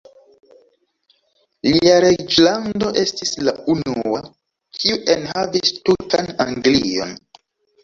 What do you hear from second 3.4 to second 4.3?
la unua,